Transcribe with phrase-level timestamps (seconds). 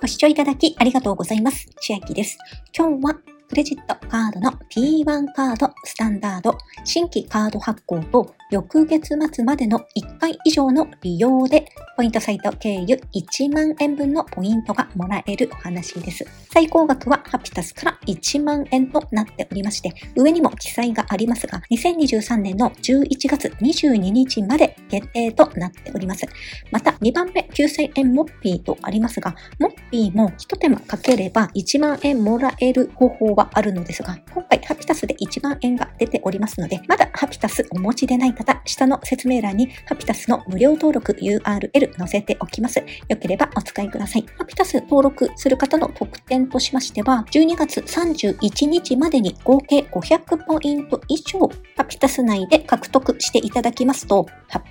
[0.00, 1.66] ご視聴いただきありがとうございます。
[1.80, 2.38] 千秋です。
[2.72, 3.14] 今日は
[3.48, 11.66] クレジットカードの P1 カードスタンダード新規カード発行と翌月末までの1回以上の利用で
[11.98, 16.24] ポイントサイト経由1万円分のポイントがもらえるお話です。
[16.50, 26.24] 最高額はハピタスから1万円となっておりまして、上にも記載がありますが、2023年の11月22日まで限定となっております。
[26.72, 42.78] また、2番目9000円モッピーとありますが、モッピーも一手間かければ1万円もらえる方法はあるのですが、今回ハピタスで1万円が出ておりますので、まだハピタスお持ちでない方、下の説明欄にハピタスの無料登録 URL 載せておきます。
[43.08, 44.24] よければお使いください。
[44.38, 51.40] ハピタス登録する方の特典としましては、12月31日までに合計500ポイント以上、
[51.76, 54.26] ハピタス内で獲得していただきますと、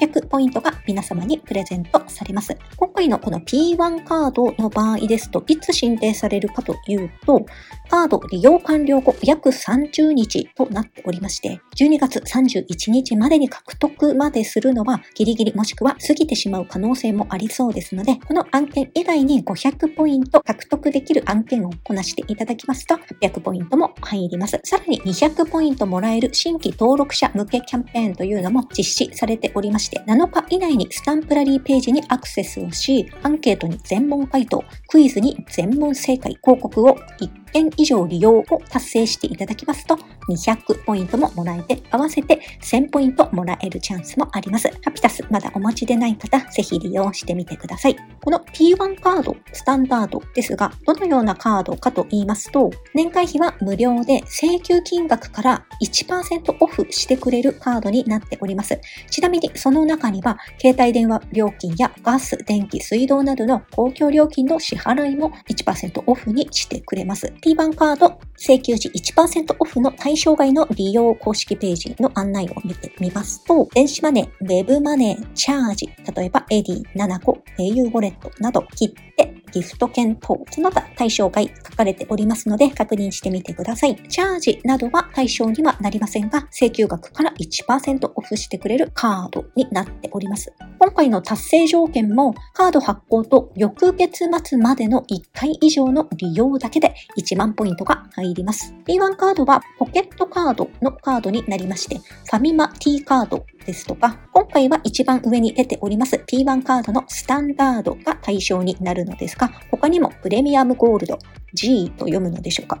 [0.00, 2.56] 800ポイントが皆様にプレゼントされます。
[2.76, 7.44] 今回のこの P1 カードの場合ですと、いつ申請されるかというと、
[7.90, 24.60] カード利用完了後約30日となっておりまして、12月31日までに獲得までするのはギリギリもしくは過ぎてしまう可能性もありそうですので、この案件以外に500ポイント獲得できる案件をこなしていただきますと、800ポイントも入ります。
[24.64, 44.68] さらに200ポイントもらえる新規登録者向けキャンペーンというのも実施されておりまして、7日以内にスタンプラリーページにアクセスをし、アンケートに全問回答、クイズに全問正解、広告を1件以上利用を達成していただきますと、200ポイントももらえて、合わせて1000ポイントもらえるチャンスもあります。
[44.84, 47.96] ハピタスまだお持ちでない方、ぜひ利用してみてください。
[48.22, 58.78] この P1 カード、スタンダードですが、どのようなカードかと言いますと、年会費は無料で請求金額から1%オフしてくれるカードになっております。
[59.10, 67.32] ちなみにその中には、携帯電話料金やガス、電気、水道などの公共料金の支払いも1%オフにしてくれます。
[67.40, 83.96] P1 カード請求時1%オフの対象外の利用公式ページの案内を見てみますと、電子マネー、ウェブマネー、チャージ、例えばエディ、7個、au ウォレットなど、切って、ギフト券等、その他対象外書かれておりますので確認してみてください。
[84.08, 90.52] チャージなどは対象にはなりませんが、請求額から1%オフしてくれるカードになっております。
[90.78, 98.74] 今回の達成条件もカード発行と翌月末までの1回以上の利用だけで1万ポイントが入ります。
[98.86, 111.18] P1 カードはポケットカードのカードになりまして、ファミマ T カードですとか、今回は一番上に出ております P1 カードのスタンダードが対象になるのですが、他にもプレミアムゴールド、
[111.52, 112.80] G と読むのでしょうか。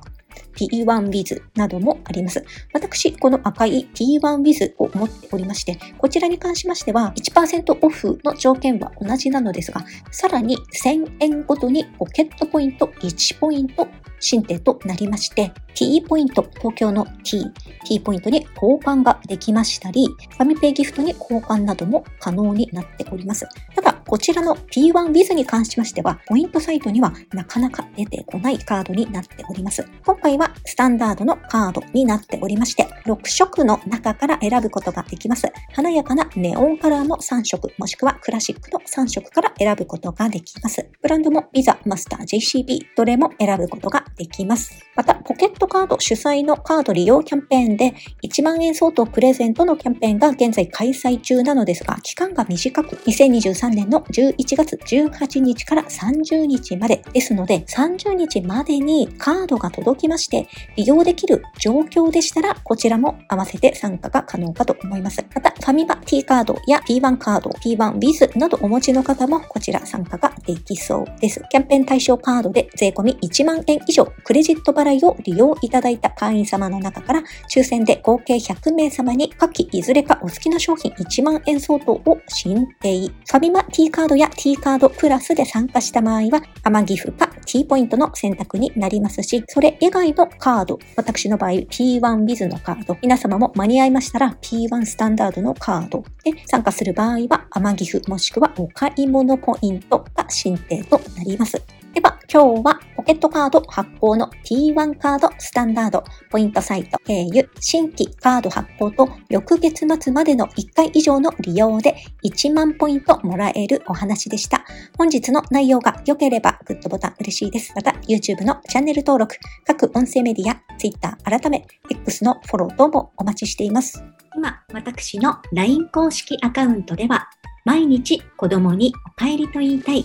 [0.56, 2.42] P1Wiz などもあります。
[2.72, 13.87] 私、この赤い P1Wiz を持っておりまして、こちらに関しましては1%オフの条件は同じなのですが、さらに1000円ごとにポケットポイント1ポイント
[14.20, 17.44] 申請となりまして、T ポイント、東京の T、
[17.84, 23.46] T ポイントに交換ができましたり、ファミペイギフトに交換なども可能になっております。
[23.74, 29.86] ただ、こちらの P1Wiz に関しましては、ポイントサイトにはなかなか出てこないカードになっております。
[30.04, 35.46] 今回はスタンダードのカードになっておりまして、6色の中から選ぶことができます。
[35.74, 40.88] 華やかなネオンカラーの3色、もしくはクラシックの3色から選ぶことができます。
[41.02, 44.82] ブランドもビザ、マスター、JCB、どれも選ぶことができます。
[44.96, 65.24] また、ポケットカード主催のカード利用キャンペーンで1万円相当プレゼントのキャンペーンが現在開催中なのですが、期間が短く、2023年のの11月18日から30日までですので、30日までにカードが届きまして、利用できる状況でしたら、こちらも合わせて参加が可能かと思います。
[65.34, 71.42] また、ファミマ T カードや P1 カード、P1 Wiz などお持ちの方もこちら参加ができそうです。
[71.50, 77.22] キャンペーン対象カードで税込1万円以上、クレジット払いを利用いただいた会員様の中から、
[77.54, 83.08] 抽選で合計100名様に下記いずれかお好きな商品1万円相当を申請。
[83.08, 101.77] ファミマ T カードや T カードプラスで参加した場合は、甘ギフか T ポイントの選択になりますし、それ以外のカード、私の場合 P1 ビズのカード、皆様も間に合いましたら P1 スタンダードのカードで参加する場合は、甘ギフもしくはお買い物ポイントが申請となります。
[101.98, 114.64] では、今日はポケットカード発行の T1 カードスタンダードポイントサイト経由新規カード発行と翌月末までの1回以上の利用で1万ポイントもらえるお話でした。
[114.96, 117.72] 本日の内容が良ければグッドボタン嬉しいです。
[117.74, 119.34] また YouTube のチャンネル登録、
[119.66, 124.04] 各音声メディア、Twitter 改め X のフォロー等もお待ちしています。
[124.36, 127.28] 今、私の LINE 公式アカウントでは
[127.64, 130.04] 毎日子供にお帰りと言いたい